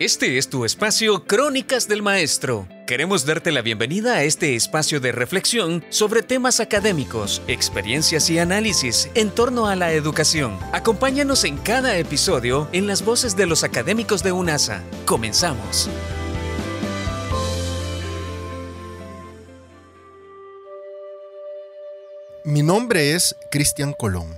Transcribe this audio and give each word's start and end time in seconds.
Este 0.00 0.38
es 0.38 0.48
tu 0.48 0.64
espacio 0.64 1.26
Crónicas 1.26 1.86
del 1.86 2.00
Maestro. 2.00 2.66
Queremos 2.86 3.26
darte 3.26 3.52
la 3.52 3.60
bienvenida 3.60 4.14
a 4.14 4.22
este 4.22 4.56
espacio 4.56 4.98
de 4.98 5.12
reflexión 5.12 5.84
sobre 5.90 6.22
temas 6.22 6.58
académicos, 6.58 7.42
experiencias 7.48 8.30
y 8.30 8.38
análisis 8.38 9.10
en 9.14 9.28
torno 9.28 9.66
a 9.66 9.76
la 9.76 9.92
educación. 9.92 10.58
Acompáñanos 10.72 11.44
en 11.44 11.58
cada 11.58 11.98
episodio 11.98 12.66
en 12.72 12.86
las 12.86 13.04
voces 13.04 13.36
de 13.36 13.44
los 13.44 13.62
académicos 13.62 14.22
de 14.22 14.32
UNASA. 14.32 14.82
Comenzamos. 15.04 15.90
Mi 22.46 22.62
nombre 22.62 23.12
es 23.12 23.36
Cristian 23.50 23.92
Colón. 23.92 24.34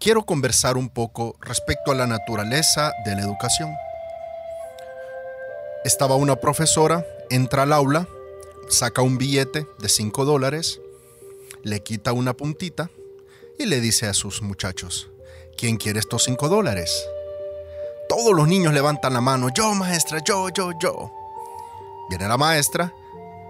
Quiero 0.00 0.26
conversar 0.26 0.76
un 0.76 0.88
poco 0.88 1.36
respecto 1.40 1.92
a 1.92 1.94
la 1.94 2.08
naturaleza 2.08 2.90
de 3.04 3.14
la 3.14 3.22
educación. 3.22 3.70
Estaba 5.86 6.16
una 6.16 6.34
profesora, 6.34 7.06
entra 7.30 7.62
al 7.62 7.72
aula, 7.72 8.08
saca 8.68 9.02
un 9.02 9.18
billete 9.18 9.68
de 9.78 9.88
5 9.88 10.24
dólares, 10.24 10.80
le 11.62 11.78
quita 11.78 12.12
una 12.12 12.32
puntita 12.32 12.90
y 13.56 13.66
le 13.66 13.80
dice 13.80 14.08
a 14.08 14.12
sus 14.12 14.42
muchachos, 14.42 15.08
¿quién 15.56 15.76
quiere 15.76 16.00
estos 16.00 16.24
5 16.24 16.48
dólares? 16.48 17.06
Todos 18.08 18.34
los 18.34 18.48
niños 18.48 18.74
levantan 18.74 19.12
la 19.12 19.20
mano, 19.20 19.48
yo 19.54 19.74
maestra, 19.74 20.18
yo, 20.26 20.48
yo, 20.48 20.72
yo. 20.82 21.12
Viene 22.10 22.26
la 22.26 22.36
maestra, 22.36 22.92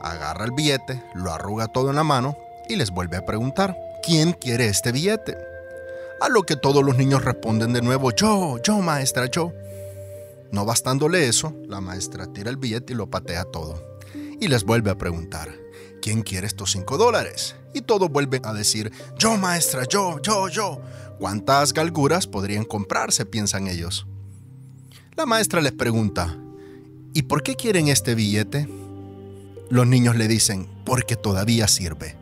agarra 0.00 0.44
el 0.44 0.52
billete, 0.52 1.02
lo 1.16 1.32
arruga 1.32 1.66
todo 1.66 1.90
en 1.90 1.96
la 1.96 2.04
mano 2.04 2.36
y 2.68 2.76
les 2.76 2.92
vuelve 2.92 3.16
a 3.16 3.26
preguntar, 3.26 3.76
¿quién 4.04 4.34
quiere 4.34 4.68
este 4.68 4.92
billete? 4.92 5.36
A 6.20 6.28
lo 6.28 6.44
que 6.44 6.54
todos 6.54 6.84
los 6.84 6.96
niños 6.96 7.24
responden 7.24 7.72
de 7.72 7.82
nuevo, 7.82 8.12
yo, 8.12 8.58
yo 8.62 8.78
maestra, 8.78 9.26
yo. 9.26 9.52
No 10.52 10.64
bastándole 10.64 11.28
eso, 11.28 11.54
la 11.68 11.80
maestra 11.80 12.26
tira 12.26 12.50
el 12.50 12.56
billete 12.56 12.92
y 12.92 12.96
lo 12.96 13.08
patea 13.08 13.44
todo. 13.44 13.98
Y 14.40 14.48
les 14.48 14.64
vuelve 14.64 14.90
a 14.90 14.98
preguntar, 14.98 15.48
¿quién 16.02 16.22
quiere 16.22 16.46
estos 16.46 16.72
cinco 16.72 16.98
dólares? 16.98 17.54
Y 17.72 17.82
todos 17.82 18.10
vuelven 18.10 18.44
a 18.44 18.52
decir, 18.52 18.90
yo 19.16 19.36
maestra, 19.36 19.84
yo, 19.84 20.20
yo, 20.20 20.48
yo. 20.48 20.80
¿Cuántas 21.18 21.72
galguras 21.72 22.26
podrían 22.26 22.64
comprarse? 22.64 23.26
piensan 23.26 23.68
ellos. 23.68 24.06
La 25.16 25.26
maestra 25.26 25.60
les 25.60 25.72
pregunta, 25.72 26.36
¿y 27.12 27.22
por 27.22 27.42
qué 27.42 27.54
quieren 27.54 27.88
este 27.88 28.14
billete? 28.14 28.68
Los 29.68 29.86
niños 29.86 30.16
le 30.16 30.26
dicen, 30.26 30.66
porque 30.84 31.14
todavía 31.14 31.68
sirve. 31.68 32.16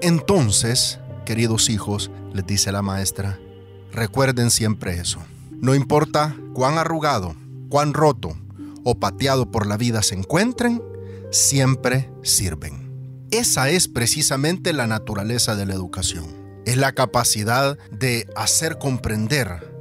Entonces, 0.00 1.00
queridos 1.26 1.68
hijos, 1.68 2.10
les 2.32 2.46
dice 2.46 2.72
la 2.72 2.80
maestra, 2.80 3.38
recuerden 3.92 4.50
siempre 4.50 4.98
eso. 4.98 5.18
No 5.62 5.76
importa 5.76 6.36
cuán 6.54 6.76
arrugado, 6.76 7.36
cuán 7.68 7.94
roto 7.94 8.36
o 8.82 8.98
pateado 8.98 9.52
por 9.52 9.68
la 9.68 9.76
vida 9.76 10.02
se 10.02 10.16
encuentren, 10.16 10.82
siempre 11.30 12.10
sirven. 12.24 13.28
Esa 13.30 13.70
es 13.70 13.86
precisamente 13.86 14.72
la 14.72 14.88
naturaleza 14.88 15.54
de 15.54 15.64
la 15.64 15.74
educación. 15.74 16.24
Es 16.66 16.76
la 16.78 16.90
capacidad 16.90 17.78
de 17.92 18.28
hacer 18.34 18.78
comprender 18.78 19.72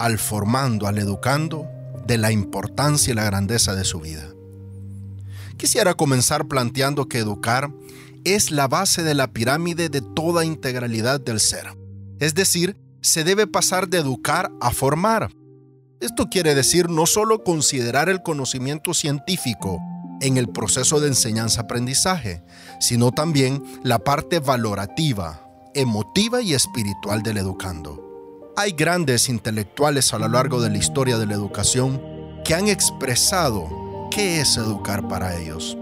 al 0.00 0.18
formando, 0.18 0.88
al 0.88 0.98
educando, 0.98 1.68
de 2.08 2.18
la 2.18 2.32
importancia 2.32 3.12
y 3.12 3.14
la 3.14 3.22
grandeza 3.22 3.76
de 3.76 3.84
su 3.84 4.00
vida. 4.00 4.28
Quisiera 5.56 5.94
comenzar 5.94 6.48
planteando 6.48 7.06
que 7.06 7.18
educar 7.18 7.70
es 8.24 8.50
la 8.50 8.66
base 8.66 9.04
de 9.04 9.14
la 9.14 9.28
pirámide 9.28 9.90
de 9.90 10.00
toda 10.00 10.44
integralidad 10.44 11.20
del 11.20 11.38
ser. 11.38 11.68
Es 12.18 12.34
decir, 12.34 12.76
se 13.02 13.24
debe 13.24 13.46
pasar 13.46 13.88
de 13.88 13.98
educar 13.98 14.50
a 14.60 14.70
formar. 14.70 15.30
Esto 16.00 16.28
quiere 16.30 16.54
decir 16.54 16.88
no 16.88 17.06
solo 17.06 17.44
considerar 17.44 18.08
el 18.08 18.22
conocimiento 18.22 18.94
científico 18.94 19.78
en 20.20 20.36
el 20.36 20.48
proceso 20.48 21.00
de 21.00 21.08
enseñanza-aprendizaje, 21.08 22.42
sino 22.78 23.12
también 23.12 23.62
la 23.82 23.98
parte 23.98 24.38
valorativa, 24.38 25.46
emotiva 25.74 26.42
y 26.42 26.54
espiritual 26.54 27.22
del 27.22 27.38
educando. 27.38 28.52
Hay 28.56 28.72
grandes 28.72 29.28
intelectuales 29.28 30.12
a 30.12 30.18
lo 30.18 30.28
largo 30.28 30.60
de 30.60 30.70
la 30.70 30.78
historia 30.78 31.16
de 31.16 31.26
la 31.26 31.34
educación 31.34 32.02
que 32.44 32.54
han 32.54 32.68
expresado 32.68 34.08
qué 34.10 34.40
es 34.40 34.56
educar 34.56 35.08
para 35.08 35.36
ellos. 35.36 35.76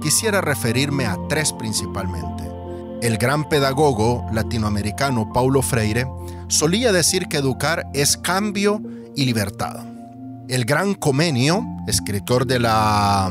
Quisiera 0.00 0.40
referirme 0.40 1.06
a 1.06 1.16
tres 1.28 1.52
principalmente. 1.52 2.55
El 3.02 3.18
gran 3.18 3.48
pedagogo 3.48 4.24
latinoamericano 4.32 5.30
Paulo 5.32 5.60
Freire 5.60 6.06
solía 6.48 6.92
decir 6.92 7.28
que 7.28 7.36
educar 7.36 7.86
es 7.92 8.16
cambio 8.16 8.80
y 9.14 9.26
libertad. 9.26 9.84
El 10.48 10.64
gran 10.64 10.94
Comenio, 10.94 11.62
escritor 11.86 12.46
de 12.46 12.58
la 12.58 13.30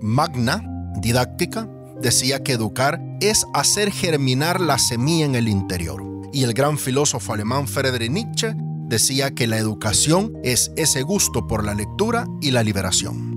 Magna 0.00 0.62
Didáctica, 1.00 1.68
decía 2.00 2.42
que 2.42 2.52
educar 2.52 3.00
es 3.20 3.44
hacer 3.54 3.90
germinar 3.90 4.60
la 4.60 4.78
semilla 4.78 5.24
en 5.24 5.34
el 5.34 5.48
interior. 5.48 6.02
Y 6.32 6.44
el 6.44 6.54
gran 6.54 6.78
filósofo 6.78 7.32
alemán 7.32 7.66
Friedrich 7.66 8.10
Nietzsche 8.10 8.54
decía 8.56 9.32
que 9.32 9.46
la 9.46 9.58
educación 9.58 10.32
es 10.44 10.70
ese 10.76 11.02
gusto 11.02 11.46
por 11.46 11.64
la 11.64 11.74
lectura 11.74 12.26
y 12.40 12.52
la 12.52 12.62
liberación. 12.62 13.31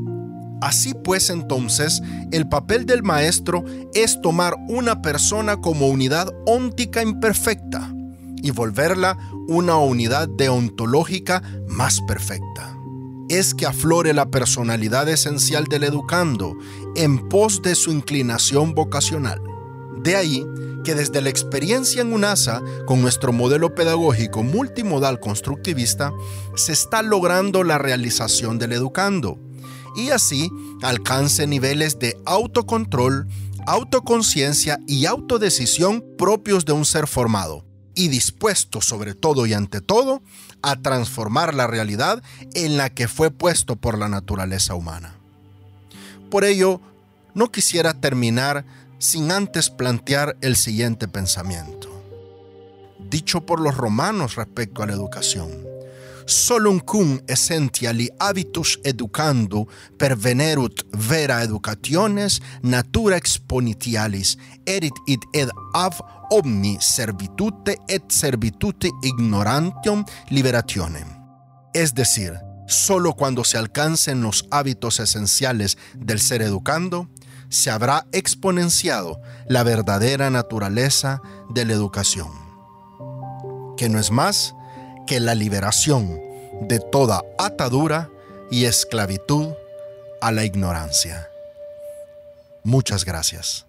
Así 0.62 0.94
pues 0.94 1.30
entonces, 1.30 2.02
el 2.32 2.48
papel 2.48 2.86
del 2.86 3.04
maestro 3.04 3.64
es 3.94 4.22
tomar 4.22 4.56
una 4.68 5.02
persona 5.02 5.58
como 5.58 5.88
unidad 5.88 6.34
óntica 6.46 7.02
imperfecta 7.02 7.94
y 8.42 8.52
volverla 8.52 9.18
una 9.48 9.78
unidad 9.78 10.28
deontológica 10.28 11.42
más 11.68 12.02
perfecta. 12.02 12.78
Es 13.28 13.54
que 13.56 13.66
aflore 13.66 14.14
la 14.14 14.30
personalidad 14.30 15.10
esencial 15.10 15.66
del 15.66 15.84
educando 15.84 16.56
en 16.96 17.28
pos 17.28 17.62
de 17.62 17.76
su 17.76 17.92
inclinación 17.92 18.76
vocacional. 18.76 19.42
De 20.04 20.16
ahí 20.16 20.46
que 20.84 20.94
desde 20.94 21.22
la 21.22 21.30
experiencia 21.30 22.04
en 22.04 22.14
UNASA, 22.14 22.62
con 22.86 23.02
nuestro 23.02 23.34
modelo 23.34 23.74
pedagógico 23.74 24.44
multimodal 24.44 25.20
constructivista, 25.20 26.14
se 26.56 26.74
está 26.74 27.02
logrando 27.02 27.64
la 27.64 27.80
realización 27.80 28.60
del 28.60 28.74
educando 28.74 29.40
y 29.96 30.10
así 30.10 30.52
alcance 30.82 31.48
niveles 31.48 32.00
de 32.00 32.18
autocontrol, 32.26 33.28
autoconciencia 33.66 34.80
y 34.88 35.06
autodecisión 35.06 36.04
propios 36.18 36.66
de 36.66 36.74
un 36.74 36.86
ser 36.86 37.08
formado 37.08 37.66
y 37.96 38.10
dispuesto 38.10 38.82
sobre 38.82 39.16
todo 39.16 39.46
y 39.46 39.54
ante 39.54 39.82
todo 39.82 40.22
a 40.62 40.76
transformar 40.76 41.54
la 41.54 41.68
realidad 41.68 42.22
en 42.54 42.78
la 42.78 42.90
que 42.90 43.08
fue 43.08 43.32
puesto 43.32 43.76
por 43.76 43.98
la 43.98 44.10
naturaleza 44.10 44.76
humana. 44.76 45.16
Por 46.30 46.44
ello, 46.44 46.82
no 47.34 47.52
quisiera 47.52 47.94
terminar 47.94 48.66
sin 48.98 49.32
antes 49.32 49.70
plantear 49.70 50.38
el 50.42 50.56
siguiente 50.56 51.08
pensamiento, 51.08 51.90
dicho 53.00 53.46
por 53.46 53.60
los 53.60 53.76
romanos 53.76 54.36
respecto 54.36 54.84
a 54.84 54.88
la 54.88 54.94
educación. 54.94 55.75
Solum 56.26 56.80
cum 56.80 57.20
essentiali 57.28 58.10
habitus 58.20 58.80
educando 58.84 59.68
pervenerut 59.98 60.82
vera 60.92 61.44
educationes 61.44 62.42
natura 62.64 63.16
exponentialis 63.16 64.38
erit 64.66 64.98
id 65.06 65.22
ed 65.34 65.52
av 65.74 66.02
omni 66.32 66.78
servitute 66.82 67.78
et 67.88 68.10
servitute 68.10 68.90
ignorantium 69.04 70.04
liberationem. 70.30 71.06
Es 71.74 71.94
decir, 71.94 72.34
solo 72.68 73.14
cuando 73.14 73.44
se 73.44 73.60
alcancen 73.60 74.22
los 74.22 74.48
hábitos 74.50 75.00
esenciales 75.00 75.78
del 75.94 76.20
ser 76.20 76.42
educando, 76.42 77.08
se 77.50 77.70
habrá 77.70 78.08
exponenciado 78.12 79.22
la 79.48 79.62
verdadera 79.62 80.32
naturaleza 80.32 81.22
de 81.54 81.66
la 81.66 81.74
educación, 81.74 82.30
que 83.78 83.90
no 83.90 84.00
es 84.00 84.10
más 84.10 84.56
que 85.06 85.20
la 85.20 85.36
liberación 85.36 86.22
de 86.62 86.80
toda 86.80 87.24
atadura 87.38 88.10
y 88.52 88.66
esclavitud 88.66 89.54
a 90.22 90.32
la 90.32 90.46
ignorancia. 90.46 91.30
Muchas 92.64 93.06
gracias. 93.06 93.65